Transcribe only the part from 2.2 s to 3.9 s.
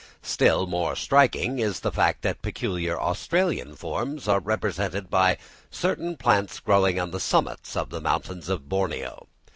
that peculiar Australian